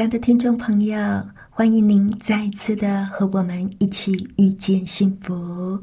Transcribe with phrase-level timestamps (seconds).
[0.00, 0.98] 亲爱的听众朋友，
[1.50, 5.78] 欢迎您再次的和我们一起遇见幸福。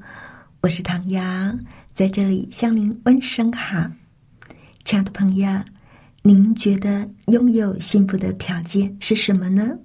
[0.60, 1.56] 我是唐阳，
[1.94, 3.80] 在这里向您问声好。
[4.84, 5.48] 亲爱的朋友，
[6.24, 9.78] 您觉得拥有幸福的条件是什么呢？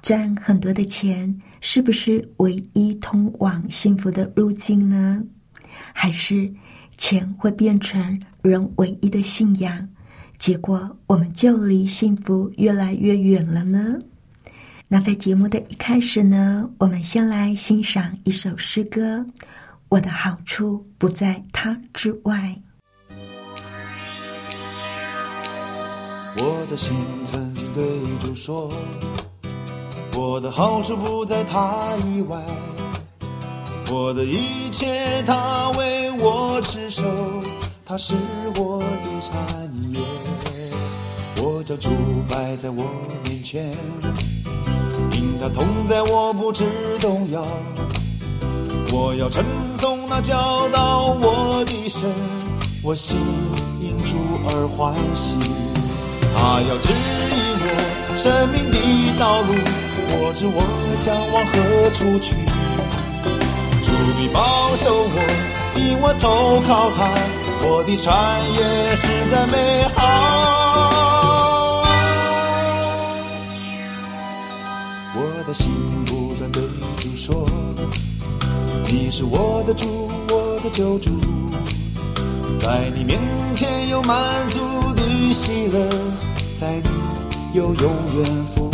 [0.00, 5.22] 赚很多的钱是不是唯一通往幸福的路径呢？
[5.92, 6.50] 还是
[6.96, 9.86] 钱会变成人唯一的信仰？
[10.42, 13.96] 结果，我们就离幸福越来越远了呢。
[14.88, 19.24] 那在节目的一开始呢，我们先来欣赏一首诗歌。
[19.88, 22.56] 我的好处不在他之外。
[26.36, 26.92] 我的心
[27.24, 27.84] 曾经对
[28.20, 28.68] 主说，
[30.16, 32.44] 我的好处不在他以外，
[33.92, 37.04] 我的一切他为我持守，
[37.92, 38.14] 他是
[38.56, 38.86] 我的
[39.20, 40.00] 产业。
[41.42, 41.90] 我将主
[42.26, 42.86] 摆在我
[43.24, 43.70] 面前，
[45.12, 46.64] 因他同在，我不知
[47.02, 47.46] 动摇。
[48.94, 49.44] 我要称
[49.76, 52.08] 颂那教导我的神，
[52.82, 53.18] 我心
[53.82, 54.16] 因主
[54.48, 55.36] 而欢喜。
[56.34, 57.66] 他要指引我
[58.16, 59.52] 生命的道路，
[60.16, 60.64] 我知我
[61.04, 62.32] 将往何处去。
[63.84, 64.40] 主必保
[64.76, 65.16] 守我，
[65.76, 67.12] 因我投靠他，
[67.64, 70.00] 我的产业实在美好。
[75.14, 75.70] 我的心
[76.06, 76.60] 不断对
[76.96, 77.46] 主说
[78.90, 81.10] ：“你是我的主，我的救主，
[82.60, 83.20] 在你面
[83.54, 84.58] 前有满足
[84.94, 85.02] 的
[85.32, 85.88] 喜乐，
[86.56, 86.90] 在你
[87.52, 88.70] 有永远福。”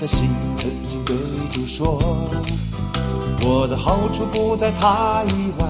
[0.00, 1.14] 的心曾经对
[1.52, 1.98] 主说
[3.44, 5.68] ：“我的好处不在他以外，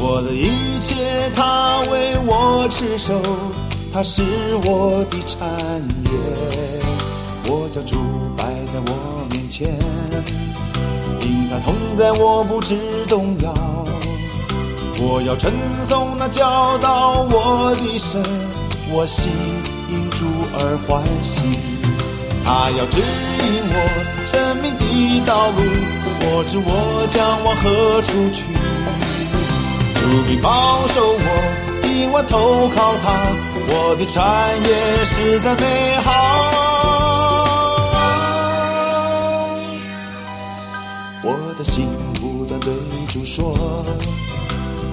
[0.00, 3.20] 我的一切他为我持守，
[3.92, 4.22] 他是
[4.64, 5.46] 我的产
[6.06, 6.10] 业。
[7.52, 7.98] 我将主
[8.34, 9.68] 摆在我面前，
[11.20, 13.52] 因他同在，我不知动摇。
[15.02, 15.52] 我要称
[15.86, 18.22] 颂那教导我的神，
[18.90, 19.30] 我心
[19.90, 20.24] 因主
[20.54, 21.42] 而欢喜。”
[22.52, 23.04] 他要指引
[23.72, 23.74] 我
[24.26, 24.84] 生命的
[25.24, 25.58] 道路，
[26.20, 28.42] 我知我将往何处去。
[29.94, 30.50] 主必保
[30.88, 31.26] 守我，
[31.86, 33.06] 因我投靠他，
[33.68, 34.18] 我的产
[34.64, 34.68] 业
[35.06, 35.64] 实在美
[36.00, 36.08] 好。
[41.22, 42.72] 我的心不断对
[43.12, 43.54] 主说：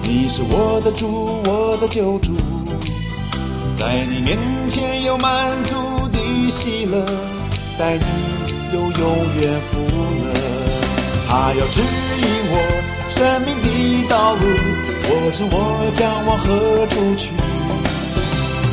[0.04, 2.30] 你是我的主，我的救主，
[3.76, 4.38] 在你面
[4.68, 5.74] 前有满足
[6.12, 6.18] 的
[6.52, 7.04] 喜乐。
[7.78, 8.04] 在你
[8.74, 8.90] 有永
[9.36, 10.34] 远福乐，
[11.28, 12.54] 他要指引我
[13.08, 13.66] 生命的
[14.08, 14.42] 道路，
[15.04, 15.56] 我知我
[15.94, 16.44] 将往何
[16.88, 17.30] 处去。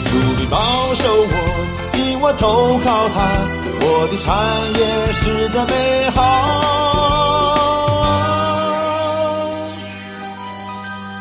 [0.10, 0.58] 主必保
[0.96, 1.34] 守我，
[2.00, 3.16] 因我投靠他，
[3.80, 4.26] 我的产
[4.74, 6.18] 业实在美好。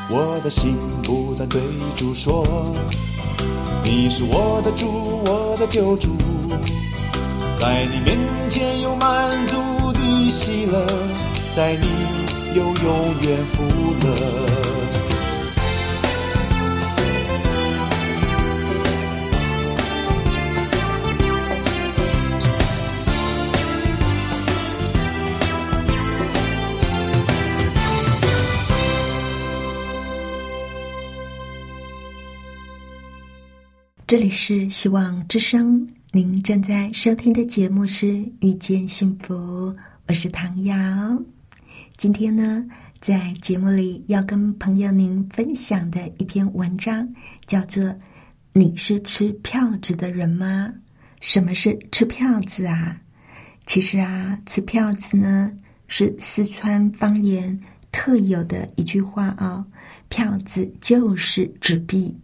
[0.09, 1.61] 我的心不断对
[1.97, 2.47] 主说，
[3.83, 6.09] 你是我的主，我的救主。
[7.65, 8.19] 在你面
[8.51, 9.99] 前有满足的
[10.29, 10.87] 喜乐，
[11.57, 11.87] 在你
[12.55, 13.63] 有永远福
[14.03, 14.07] 乐。
[34.07, 35.89] 这里是希望之声。
[36.15, 38.07] 您正在收听的节目是
[38.39, 39.35] 《遇见幸福》，
[40.07, 40.73] 我是唐瑶。
[41.97, 42.65] 今天呢，
[43.01, 47.13] 在节目里要跟朋友您分享的一篇文章，
[47.47, 47.83] 叫做
[48.53, 50.73] 《你是吃票子的人吗？
[51.19, 52.97] 什么是吃票子啊？
[53.67, 55.51] 其实啊，吃票子呢
[55.89, 57.61] 是四川方言。
[57.91, 59.67] 特有的一句话啊，
[60.09, 62.17] 票子就是纸币。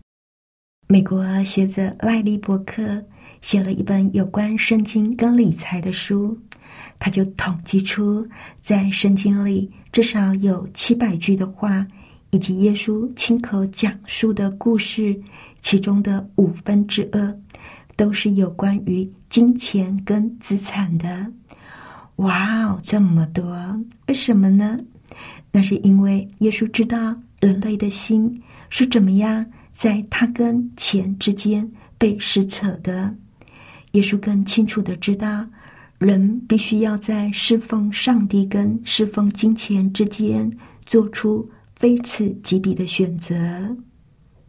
[0.87, 3.05] 美国学者赖利伯克
[3.41, 6.39] 写了一本有关圣经跟理财的书，
[6.99, 8.27] 他就统计出
[8.61, 11.87] 在圣经里至少有七百句的话，
[12.31, 15.19] 以及耶稣亲口讲述的故事，
[15.61, 17.39] 其中的五分之二
[17.97, 21.33] 都是有关于金钱跟资产的。
[22.17, 23.57] 哇哦，这么多！
[24.07, 24.77] 为什么呢？
[25.51, 33.15] 那是因为耶稣知道人类的心是怎么样在他跟钱之间被撕扯的。
[33.93, 35.47] 耶稣更清楚的知道，
[35.99, 40.51] 人必须要在侍奉上帝跟侍奉金钱之间
[40.87, 43.35] 做出非此即彼的选择。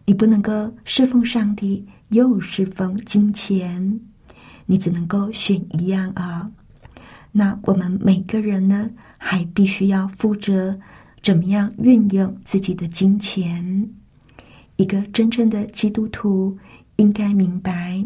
[0.05, 3.99] 你不能够侍奉上帝又侍奉金钱，
[4.65, 6.51] 你只能够选一样啊。
[7.31, 10.77] 那我们每个人呢，还必须要负责
[11.23, 13.89] 怎么样运用自己的金钱。
[14.75, 16.57] 一个真正的基督徒
[16.97, 18.03] 应该明白，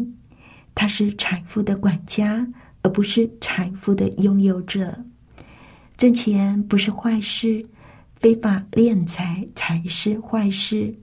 [0.76, 2.46] 他是财富的管家，
[2.82, 5.04] 而不是财富的拥有者。
[5.96, 7.66] 挣钱不是坏事，
[8.14, 10.94] 非法敛财才是坏事。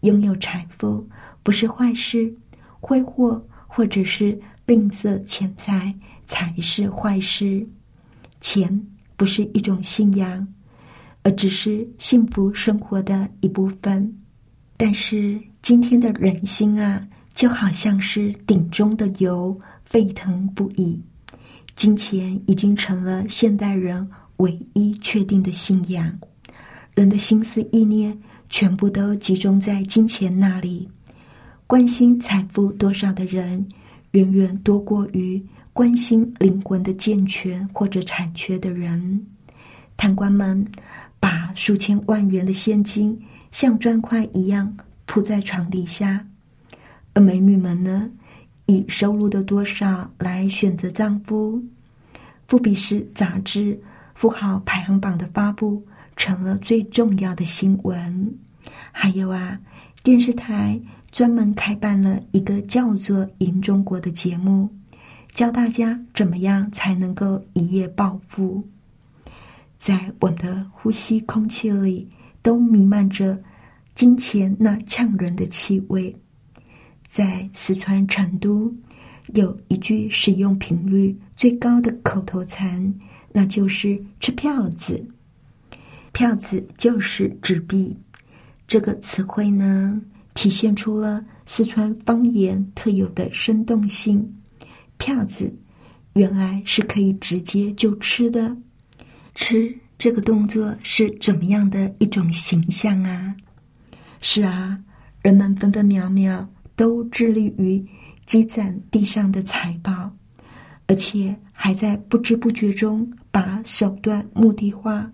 [0.00, 1.06] 拥有财富
[1.42, 2.34] 不是坏事，
[2.80, 5.94] 挥霍或者是吝啬钱财。
[6.28, 7.66] 才是坏事。
[8.38, 8.86] 钱
[9.16, 10.46] 不是一种信仰，
[11.22, 14.14] 而只是幸福生活的一部分。
[14.76, 21.00] 但是今天的人心啊，就好像是鼎中的油，沸腾不已。
[21.76, 26.18] 金钱已经成了现代人唯一确定的信仰。
[26.96, 28.20] 人的心思意念
[28.50, 30.88] 全部都集中在金钱那里，
[31.68, 33.64] 关心财富多少的人，
[34.10, 35.40] 远远多过于。
[35.72, 39.24] 关心灵魂的健全或者残缺的人，
[39.96, 40.66] 贪官们
[41.20, 43.16] 把数千万元的现金
[43.52, 44.76] 像砖块一样
[45.06, 46.26] 铺在床底下，
[47.18, 48.08] 而美女们呢，
[48.66, 51.60] 以收入的多少来选择丈夫。
[52.46, 53.76] 富比士杂志
[54.14, 55.84] 富豪排行榜的发布
[56.14, 58.32] 成了最重要的新闻。
[58.92, 59.58] 还有啊，
[60.04, 60.80] 电视台
[61.10, 64.68] 专门开办了一个叫做《赢中国》的节目。
[65.32, 68.62] 教大家怎么样才能够一夜暴富？
[69.76, 72.08] 在我的呼吸空气里
[72.42, 73.42] 都弥漫着
[73.96, 76.14] 金钱那呛人的气味。
[77.08, 78.72] 在四川成都，
[79.34, 82.94] 有一句使用频率最高的口头禅，
[83.32, 85.04] 那就是“吃票子”。
[86.12, 87.96] 票子就是纸币。
[88.66, 90.00] 这个词汇呢，
[90.34, 94.34] 体现出了四川方言特有的生动性。
[94.98, 95.56] 票子
[96.14, 98.56] 原来是可以直接就吃的，
[99.34, 103.34] 吃这个动作是怎么样的一种形象啊？
[104.20, 104.78] 是啊，
[105.22, 107.84] 人们分分秒秒都致力于
[108.24, 110.12] 积攒地上的财宝，
[110.86, 115.10] 而且还在不知不觉中把手段目的化。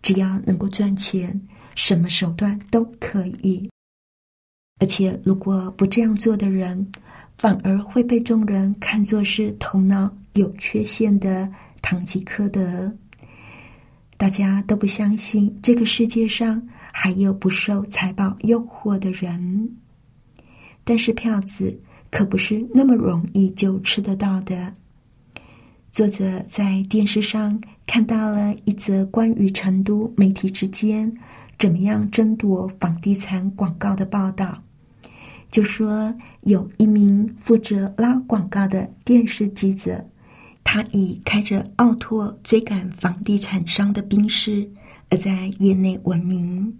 [0.00, 1.40] 只要能够赚钱，
[1.74, 3.68] 什么手段都可以。
[4.78, 6.86] 而且，如果不这样做的人，
[7.36, 11.50] 反而会被众人看作是头脑有缺陷的
[11.80, 12.92] 堂吉诃德。
[14.16, 16.62] 大家都不相信这个世界上
[16.92, 19.76] 还有不受财宝诱惑的人。
[20.84, 21.78] 但是票子
[22.10, 24.74] 可不是那么容易就吃得到的。
[25.90, 31.12] 作者在电视上看到了一则关于成都媒体之间
[31.58, 34.62] 怎么样争夺房地产广告的报道。
[35.50, 40.02] 就说有一名负责拉广告的电视记者，
[40.64, 44.66] 他以开着奥拓追赶房地产商的兵士
[45.10, 46.74] 而在业内闻名。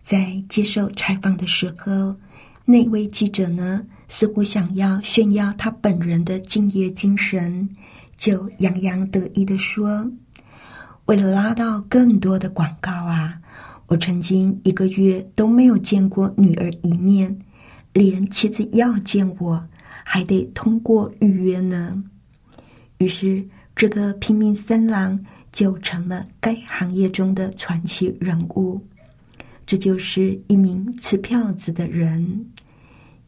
[0.00, 2.16] 在接受采访的时候，
[2.64, 7.68] 那位记者呢似乎想要炫耀他本人的敬业精神，
[8.16, 10.10] 就洋洋得意的说
[11.06, 13.40] ：“为了拉到更多的广告啊，
[13.86, 17.38] 我曾经一个月都没有见过女儿一面。”
[17.94, 19.62] 连妻子要见我，
[20.02, 22.02] 还得通过预约呢。
[22.96, 28.80] 于是，这个拼命三郎就成了该行业中的传奇人物。
[29.64, 32.46] 这就是一名吃票子的人，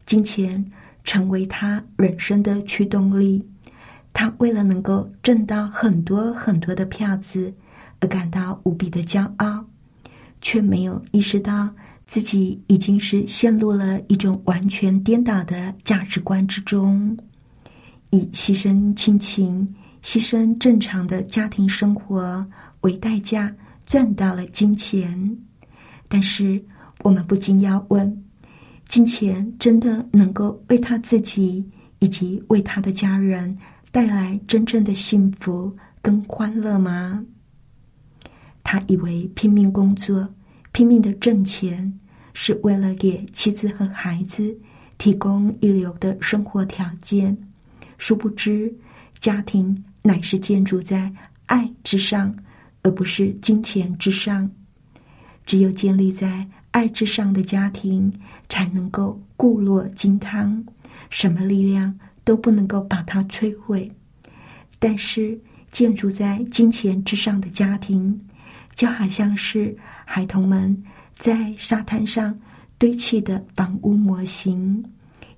[0.05, 0.63] 金钱
[1.03, 3.43] 成为他人生的驱动力。
[4.13, 7.53] 他为了能够挣到很多很多的票子，
[7.99, 9.65] 而感到无比的骄傲，
[10.41, 11.73] 却没有意识到。
[12.07, 17.17] 自己已经是陷入了一种完全颠倒的价值观之中，
[18.11, 22.45] 以牺牲亲情、牺牲正常的家庭生活
[22.81, 23.51] 为代价，
[23.87, 25.35] 赚到了金钱，
[26.07, 26.63] 但是
[27.03, 28.23] 我们不禁要问：
[28.87, 31.67] 金钱真的能够为他自己
[31.99, 33.57] 以及为他的家人
[33.91, 37.23] 带来真正的幸福跟欢乐吗？
[38.63, 40.33] 他以为拼命工作、
[40.71, 41.99] 拼命的挣钱，
[42.33, 44.57] 是为了给妻子和孩子
[44.97, 47.37] 提供一流的生活条件，
[47.97, 48.73] 殊不知
[49.19, 51.11] 家庭乃是建筑在
[51.45, 52.33] 爱之上。
[52.83, 54.47] 而不是金钱之上，
[55.45, 58.11] 只有建立在爱之上的家庭，
[58.49, 60.65] 才能够固若金汤，
[61.09, 63.91] 什么力量都不能够把它摧毁。
[64.79, 65.39] 但是，
[65.71, 68.19] 建筑在金钱之上的家庭，
[68.73, 69.75] 就好像是
[70.05, 70.83] 孩童们
[71.17, 72.37] 在沙滩上
[72.77, 74.83] 堆砌的房屋模型，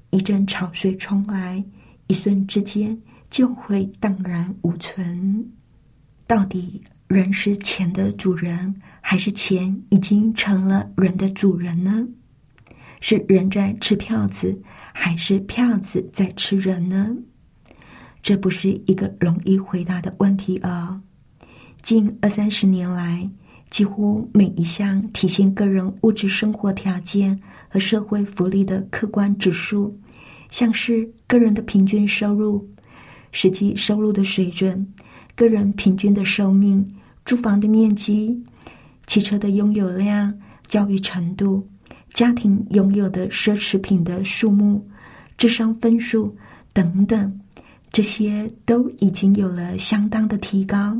[0.09, 1.63] 一阵潮水冲来，
[2.07, 2.97] 一瞬之间
[3.29, 5.45] 就会荡然无存。
[6.25, 6.81] 到底？
[7.07, 12.05] 人是钱的主人，还是钱已经成了人的主人呢？
[12.99, 14.61] 是人在吃票子，
[14.93, 17.15] 还是票子在吃人呢？
[18.21, 20.99] 这不是一个容易回答的问题哦！
[21.81, 23.29] 近二三十年来，
[23.69, 29.97] 几乎每一项体现个人物质生活条件和社会福利的客观指数，
[30.51, 32.69] 像是个人的平均收入、
[33.31, 34.85] 实际收入的水准、
[35.35, 36.85] 个人平均的寿命。
[37.27, 38.41] 住房的面积、
[39.05, 40.33] 汽车的拥有量、
[40.65, 41.67] 教育程度、
[42.13, 44.87] 家庭拥有的奢侈品的数目、
[45.37, 46.33] 智商分数
[46.71, 47.37] 等等，
[47.91, 50.97] 这些都已经有了相当的提高。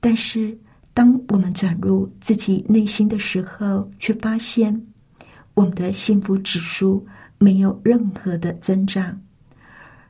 [0.00, 0.56] 但是，
[0.94, 4.86] 当我们转入自己内心的时候，却发现
[5.52, 9.20] 我们的幸福指数没有任何的增长，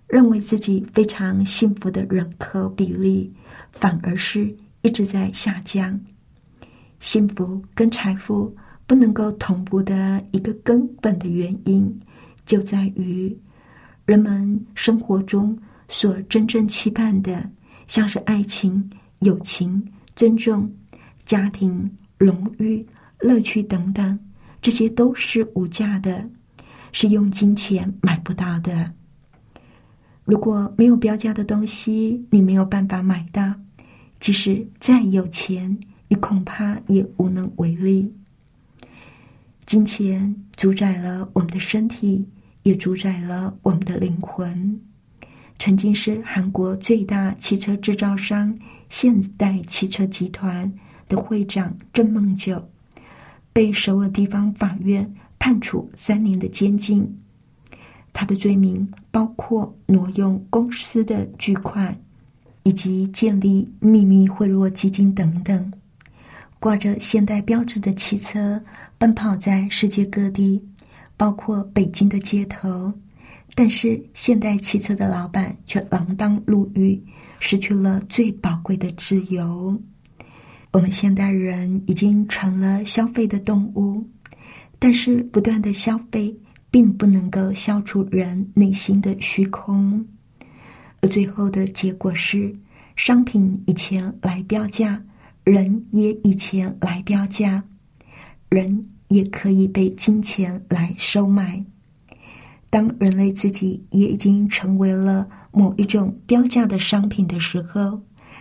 [0.07, 3.35] 认为自己非常幸福的人口比例
[3.73, 4.55] 反而是。
[4.85, 5.99] 一直在下降，
[7.00, 8.55] 幸福跟财富
[8.87, 11.99] 不能够同步的一个根本的原因，
[12.45, 13.35] 就在于
[14.05, 17.50] 人们生活中所真正期盼的，
[17.87, 19.83] 像是爱情、友情、
[20.14, 20.71] 尊重、
[21.25, 22.87] 家庭、荣誉、
[23.21, 24.19] 乐趣等等，
[24.61, 26.29] 这些都是无价的，
[26.93, 28.93] 是用金钱买不到的。
[30.26, 33.55] 如果没有标价的东西，你没有办法买到。
[34.25, 35.78] 即使再有钱，
[36.09, 38.11] 你恐怕也无能为力。
[39.66, 42.26] 金钱主宰了我们的身体，
[42.62, 44.81] 也主宰了我们的灵魂。
[45.59, 50.73] 曾经是韩国最大汽车制造商现代汽车集团
[51.07, 52.66] 的会长郑梦九，
[53.52, 57.21] 被首尔地方法院判处三年的监禁。
[58.14, 62.00] 他的罪名包括挪用公司的巨款。
[62.64, 65.73] 以及建立秘密贿赂基金等等，
[66.59, 68.61] 挂着现代标志的汽车
[68.99, 70.61] 奔跑在世界各地，
[71.16, 72.92] 包括北京的街头。
[73.54, 77.00] 但是，现代汽车的老板却锒铛入狱，
[77.38, 79.80] 失去了最宝贵的自由。
[80.73, 84.04] 我们现代人已经成了消费的动物，
[84.80, 86.37] 但是不断的消费
[86.68, 90.04] 并不能够消除人内心的虚空。
[91.06, 92.54] 最后的结果是，
[92.96, 95.02] 商品以前来标价，
[95.44, 97.62] 人也以前来标价，
[98.49, 101.64] 人也可以被金钱来收买。
[102.70, 108.00] 当人类自己也已经成为了某一种标价的商品的时候，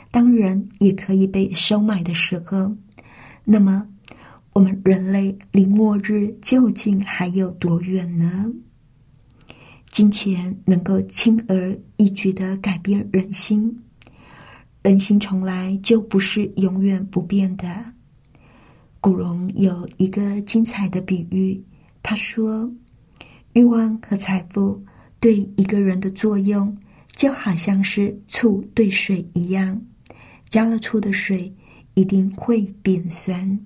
[0.09, 2.75] 当人也可以被收买的时候，
[3.43, 3.87] 那么
[4.53, 8.51] 我们人类离末日究竟还有多远呢？
[9.93, 13.79] 金钱能够轻而易举的改变人心，
[14.81, 17.93] 人心从来就不是永远不变的。
[18.99, 21.63] 古龙有一个精彩的比喻，
[22.01, 22.67] 他说
[23.53, 24.83] ：“欲望和财富
[25.19, 26.75] 对一个人的作用，
[27.15, 29.79] 就好像是醋对水一样，
[30.49, 31.53] 加了醋的水
[31.93, 33.59] 一定会变酸。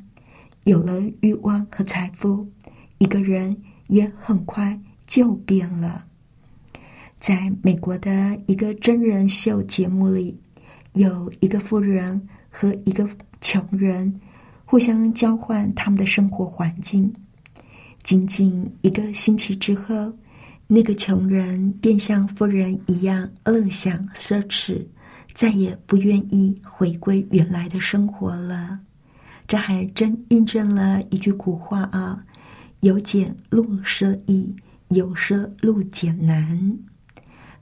[0.66, 2.46] 有了欲望和财富，
[2.98, 3.56] 一个人
[3.88, 6.06] 也很快就变了。”
[7.28, 10.40] 在美国的一个真人秀节目里，
[10.94, 13.06] 有一个富人和一个
[13.42, 14.18] 穷人
[14.64, 17.14] 互相交换他们的生活环境。
[18.02, 20.14] 仅仅一个星期之后，
[20.68, 24.88] 那个穷人便像富人一样乐享奢侈，
[25.34, 28.80] 再也不愿意回归原来的生活了。
[29.50, 32.24] 这还真印证了一句古话啊
[32.80, 34.56] ：“由俭入奢易，
[34.92, 36.80] 由奢入俭难。”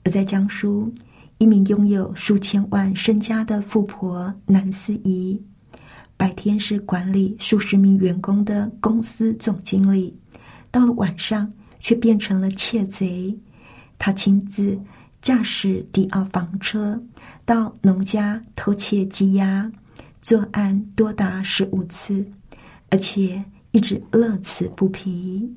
[0.06, 0.88] 而在江苏，
[1.38, 5.36] 一名拥有数千万身家的富婆南思怡，
[6.16, 10.16] 白天是管理数十名员工的公司总经理，
[10.70, 13.36] 到了晚上却变成了窃贼。
[13.98, 14.80] 他亲自
[15.20, 17.02] 驾驶迪奥房车
[17.44, 19.68] 到农家偷窃鸡鸭，
[20.22, 22.24] 作案多达十五次，
[22.90, 25.52] 而且一直乐此不疲。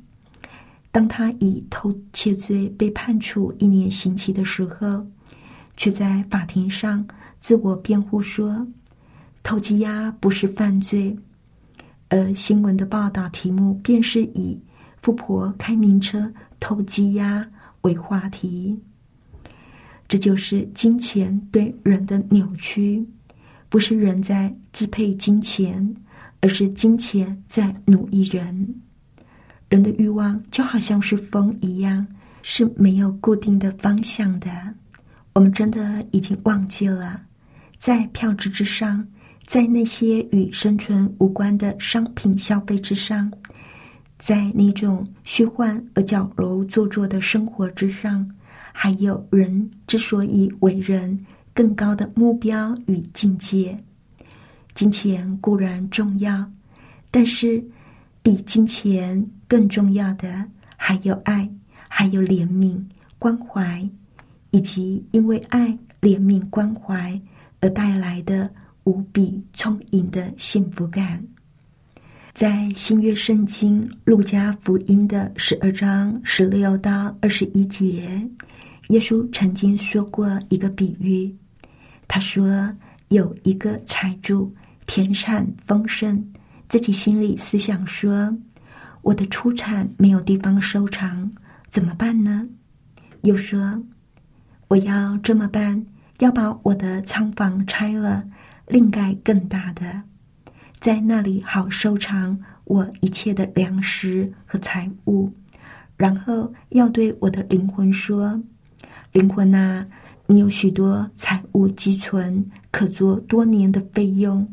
[1.00, 5.08] 当他以偷窃罪被判处一年刑期的时候，
[5.77, 8.68] 却在法庭上自我辩护说。
[9.41, 11.18] 偷鸡鸭不是犯罪，
[12.10, 14.60] 而新闻的报道题目便是以
[15.01, 16.29] “富婆开名车
[16.60, 17.50] 偷鸡鸭”
[17.84, 18.77] 为话题。
[20.06, 23.08] 这就是金钱对人的扭曲，
[23.70, 25.96] 不是人在支配金钱，
[26.41, 28.82] 而是金钱在奴役人。
[29.70, 32.06] 人的欲望就好像是风一样，
[32.42, 34.50] 是没有固定的方向的。
[35.34, 37.22] 我们真的已经忘记了，
[37.78, 39.08] 在票值之上。
[39.46, 43.34] 在那些与生存无关的商品消费之上，
[44.20, 48.30] 在那种虚幻而矫揉做作的生活之上，
[48.72, 53.76] 还有人之所以为人更高的目标与境界。
[54.76, 56.48] 金钱固然重要，
[57.10, 57.64] 但是
[58.22, 60.46] 比金钱更重要的
[60.77, 61.51] 还有爱，
[61.89, 62.82] 还有怜悯、
[63.18, 63.89] 关怀，
[64.51, 67.20] 以及因为爱、怜悯、关怀
[67.60, 68.50] 而带来的。
[68.86, 71.24] 无比充盈的幸福感，
[72.34, 78.27] 在新约圣经路加福音的十二章十六到二十一节，
[78.88, 81.32] 耶稣曾经说过一个比喻。
[82.08, 82.74] 他说
[83.10, 84.51] ：“有一个财主，
[84.88, 86.24] 田产丰盛，
[86.68, 88.36] 自己心里思想说
[89.01, 91.32] ：‘我的出产没有地方收藏，
[91.70, 92.48] 怎么办呢？’
[93.24, 93.84] 又说
[94.70, 95.86] ：‘我要这么办，
[96.20, 98.25] 要把我的仓房拆了。’”
[98.70, 100.03] 另盖更大的，
[100.79, 105.33] 在那里好收藏我一切的粮食和财物，
[105.98, 108.40] 然后要对我的灵魂说
[109.12, 109.88] ：“灵魂啊，
[110.27, 114.48] 你有许多财物积存，可做多年的费用，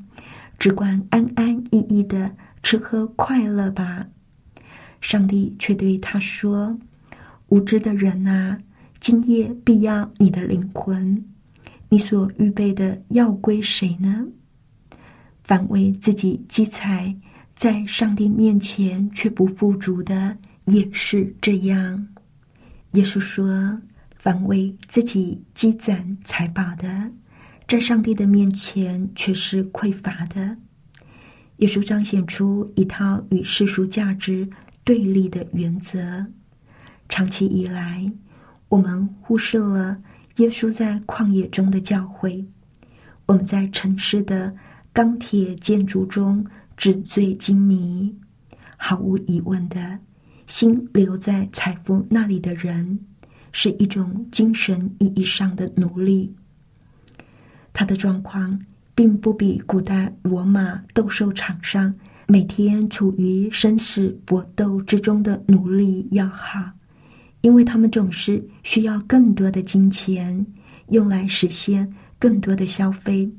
[0.58, 4.06] 只管安安逸逸的吃喝快乐吧。”
[5.00, 6.78] 上帝却对他说
[7.48, 8.58] ：“无知的人啊，
[9.00, 11.24] 今夜必要你的灵魂。”
[11.88, 14.26] 你所预备的要归谁呢？
[15.44, 17.14] 反为自己积财，
[17.54, 22.08] 在上帝面前却不富足的，也是这样。
[22.92, 23.80] 耶稣说
[24.18, 27.12] ：“反为自己积攒财宝的，
[27.68, 30.56] 在上帝的面前却是匮乏的。”
[31.58, 34.48] 耶稣彰显出一套与世俗价值
[34.86, 36.28] 对立的原则。
[37.08, 38.10] 长期以来，
[38.68, 40.00] 我们忽视了。
[40.36, 42.46] 耶稣在旷野中的教诲，
[43.26, 44.54] 我们在城市的
[44.92, 46.46] 钢铁建筑中
[46.76, 48.16] 纸醉金迷。
[48.76, 49.98] 毫无疑问的，
[50.46, 53.00] 心留在财富那里的人，
[53.50, 56.36] 是一种精神意义上的奴隶。
[57.72, 58.60] 他的状况
[58.94, 61.94] 并不比古代罗马斗兽场上
[62.26, 66.70] 每天处于生死搏斗之中的奴隶要好。
[67.42, 70.44] 因为他们总是需要更多的金钱，
[70.88, 73.30] 用来实现更多的消费，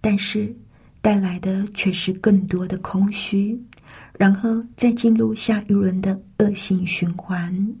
[0.00, 0.56] 但是
[1.02, 3.60] 带来的却是更多的空虚，
[4.16, 7.76] 然后再进入下一轮的恶性循环。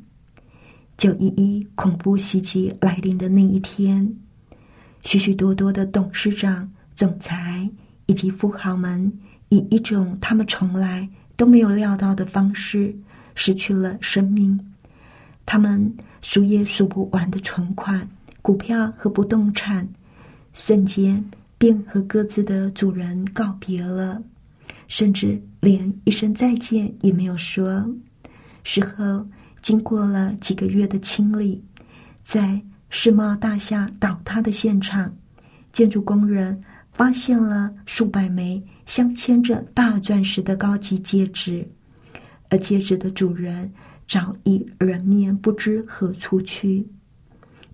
[0.98, 4.14] 九一一恐怖袭击来临的那一天，
[5.02, 7.70] 许许多多的董事长、总裁
[8.04, 9.10] 以及富豪们，
[9.50, 12.94] 以一种他们从来都没有料到的方式，
[13.34, 14.58] 失去了生命。
[15.46, 18.06] 他们数也数不完的存款、
[18.42, 19.88] 股票和不动产，
[20.52, 21.24] 瞬间
[21.56, 24.22] 便和各自的主人告别了，
[24.88, 27.88] 甚至连一声再见也没有说。
[28.62, 29.26] 事后，
[29.62, 31.64] 经过了几个月的清理，
[32.24, 35.10] 在世贸大厦倒塌的现场，
[35.72, 41.68] 建筑工人发现了数百枚镶嵌着大钻石的高级戒指，
[42.48, 43.70] 而戒指的主人。
[44.08, 46.82] 早已人面不知何处去。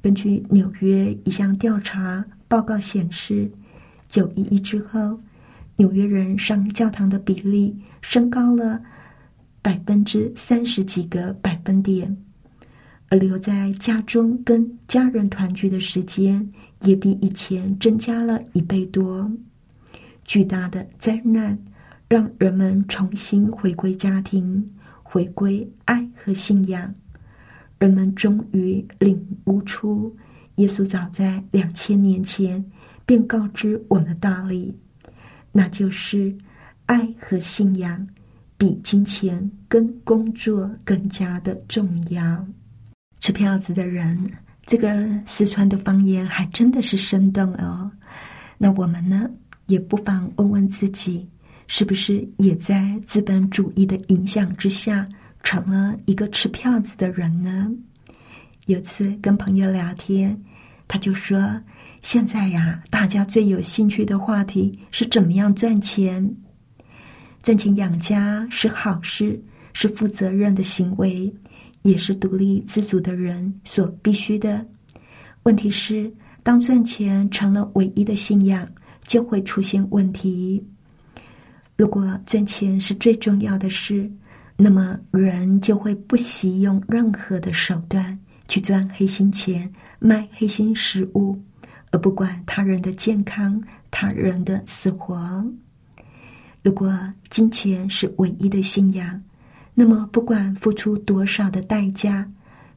[0.02, 3.48] 根据纽约一项调查报告显示，
[4.08, 5.16] 九一一之后，
[5.76, 8.82] 纽约人上教堂的比例升高了
[9.62, 12.16] 百分之三十几个百分点，
[13.10, 16.50] 而留在家中跟家人团聚的时间
[16.82, 19.30] 也比以前增加了一倍多。
[20.24, 21.58] 巨大的灾难
[22.08, 24.70] 让人们重新回归家庭。
[25.06, 26.92] 回归爱和信仰，
[27.78, 30.12] 人们终于领悟出
[30.56, 32.64] 耶稣早在两千年前
[33.06, 34.76] 便告知我们的道理：
[35.52, 36.36] 那就是
[36.86, 38.04] 爱和信仰
[38.58, 42.44] 比金钱跟工作更加的重要。
[43.20, 44.18] 吃票子的人，
[44.66, 47.88] 这个四川的方言还真的是生动哦。
[48.58, 49.30] 那我们呢，
[49.66, 51.28] 也不妨问问自己，
[51.66, 55.08] 是不是也在资本主义的影响之下，
[55.42, 57.70] 成了一个吃票子的人呢？
[58.66, 60.38] 有次跟朋友聊天，
[60.88, 61.60] 他就说
[62.00, 66.34] ：“现在呀，大家最有兴趣的话题是怎么样赚钱。
[67.42, 69.38] 赚钱养家是好事，
[69.74, 71.30] 是负责任的行为，
[71.82, 74.66] 也是独立自主的人所必须的。
[75.42, 76.10] 问题是，
[76.42, 78.66] 当赚钱成了唯一的信仰，
[79.06, 80.64] 就会出现问题。
[81.76, 84.10] 如果赚钱是最重要的事，
[84.56, 91.34] 那么人就会不惜用任何的手段。”去赚黑心钱，卖黑心食物，
[91.90, 93.58] 而不管他人的健康、
[93.90, 95.42] 他人的死活。
[96.62, 96.92] 如果
[97.30, 99.22] 金钱是唯一的信仰，
[99.72, 102.30] 那么不管付出多少的代价，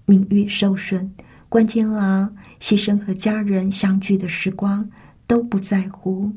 [0.05, 1.13] 名誉受损、
[1.49, 2.23] 关监牢、
[2.61, 4.89] 牺牲和家人相聚的时光
[5.27, 6.31] 都不在乎，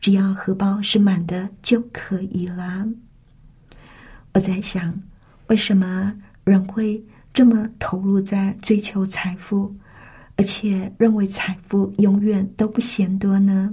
[0.00, 2.88] 只要荷包是满的就可以了。
[4.32, 5.02] 我在想，
[5.48, 6.14] 为什么
[6.44, 7.04] 人会？
[7.32, 9.72] 这么投入在追求财富，
[10.34, 13.72] 而且认为财富永远都不嫌多呢？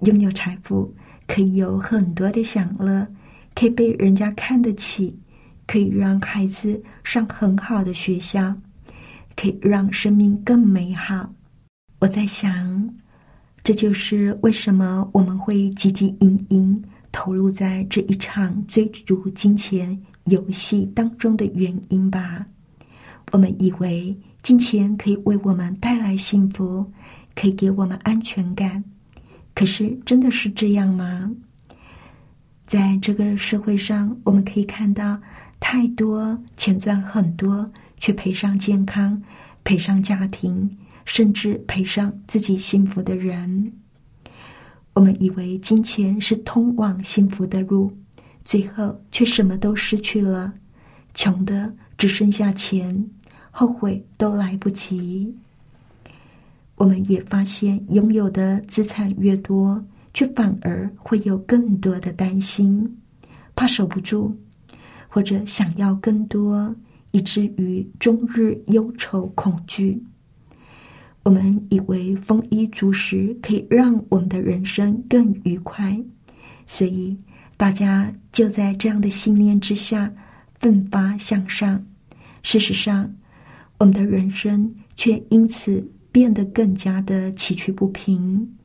[0.00, 0.94] 拥有财富
[1.26, 3.08] 可以有很多的享乐，
[3.54, 5.18] 可以被人家看得起，
[5.66, 8.54] 可以让孩子上很好的学校，
[9.34, 11.32] 可以让生命更美好。
[12.00, 12.94] 我在想，
[13.64, 20.00] 这就是为什么我们会汲汲营营投入在这一场追逐金钱。
[20.24, 22.46] 游戏当中的原因吧，
[23.32, 26.90] 我们以为金钱可以为我们带来幸福，
[27.34, 28.82] 可以给我们安全感。
[29.54, 31.30] 可是，真的是这样吗？
[32.66, 35.20] 在这个社会上，我们可以看到
[35.60, 39.22] 太多钱赚很多，却赔上健康、
[39.62, 40.74] 赔上家庭，
[41.04, 43.72] 甚至赔上自己幸福的人。
[44.92, 47.92] 我们以为金钱是通往幸福的路。
[48.44, 50.52] 最后却什么都失去了，
[51.14, 53.08] 穷的只剩下钱，
[53.50, 55.34] 后悔都来不及。
[56.74, 62.98] 我们也发现，拥有的资产越多，却反而会有更多的担心，
[63.56, 64.36] 怕守不住，
[65.08, 66.76] 或者想要更多，
[67.12, 70.04] 以至于终日忧愁恐惧。
[71.24, 76.00] 我们以为丰衣足食可以让我们的人生更愉快，
[76.66, 77.18] 所以。
[77.56, 80.12] 大家就在这样的信念之下
[80.58, 81.80] 奋发向上。
[82.42, 83.14] 事实上，
[83.78, 88.56] 我们的人生却因此变得更加的崎岖不平。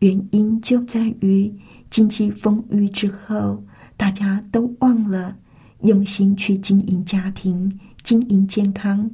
[0.00, 1.54] 原因就在于
[1.88, 3.62] 经济丰裕之后，
[3.96, 5.36] 大家都忘了
[5.82, 7.70] 用心去经营家庭、
[8.02, 9.08] 经营健康，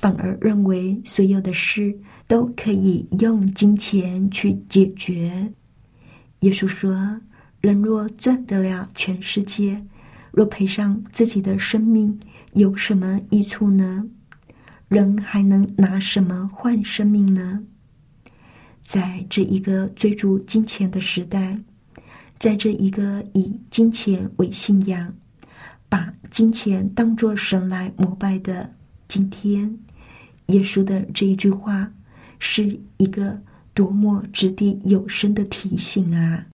[0.00, 5.52] 反而认为所有的事都可以用金钱去解决。
[6.40, 7.20] 耶稣说。
[7.60, 9.84] 人若赚得了全世界，
[10.32, 12.18] 若赔上自己的生命，
[12.54, 14.02] 有什么益处呢？
[14.88, 17.62] 人还能拿什么换生命呢？
[18.82, 21.54] 在这一个追逐金钱的时代，
[22.38, 25.14] 在这一个以金钱为信仰、
[25.86, 28.74] 把金钱当作神来膜拜的
[29.06, 29.78] 今天，
[30.50, 31.92] 耶稣的这一句话，
[32.38, 33.40] 是一个
[33.72, 36.46] 多么掷地有声的提醒啊！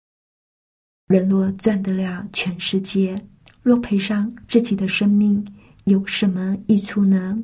[1.07, 3.15] 人若赚得了全世界，
[3.61, 5.45] 若赔上自己的生命，
[5.85, 7.41] 有什么益处呢？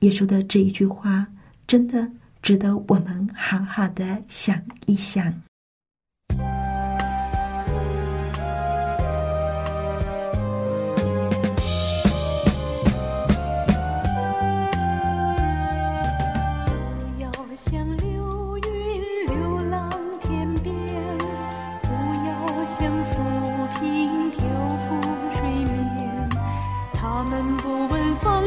[0.00, 1.26] 耶稣的这一句话，
[1.66, 2.10] 真的
[2.42, 5.32] 值得我们好好的想一想。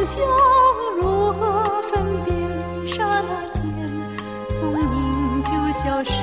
[0.06, 0.24] 想
[1.00, 2.36] 如何分辨？
[2.88, 3.62] 刹那间，
[4.58, 6.17] 踪影就消失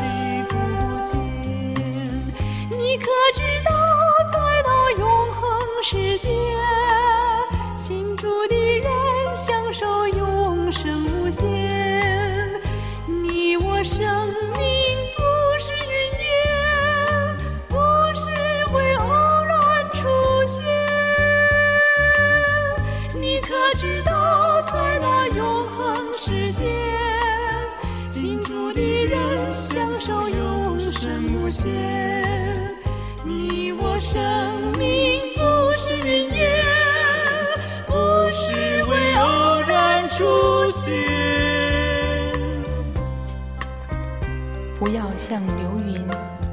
[45.46, 46.06] 流云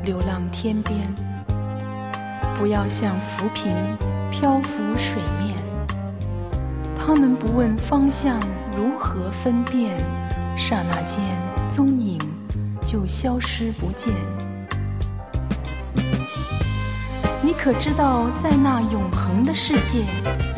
[0.04, 1.02] 流浪天边，
[2.58, 3.76] 不要像浮萍
[4.32, 5.56] 漂浮水面。
[6.96, 8.40] 他们不问方向，
[8.78, 9.98] 如何分辨？
[10.58, 11.24] 刹那间，
[11.68, 12.20] 踪影
[12.86, 14.14] 就消失不见。
[17.42, 20.04] 你可知道，在那永恒的世界，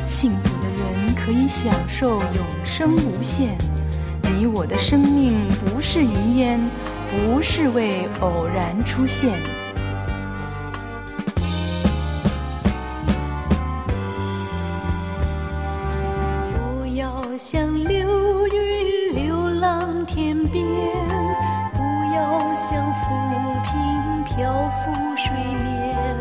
[0.06, 3.58] 幸福的人可以享受永生无限。
[4.24, 5.34] 你我的生命
[5.66, 6.60] 不是云烟，
[7.14, 9.32] 不是为偶然出现。
[16.54, 20.66] 不要像流云流浪天边，
[21.74, 21.80] 不
[22.16, 23.06] 要像浮
[23.64, 25.32] 萍漂浮水
[25.64, 26.20] 面。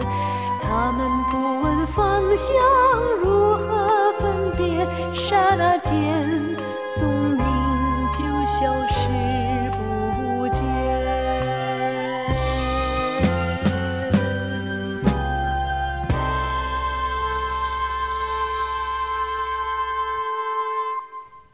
[0.62, 2.46] 他们不问方向，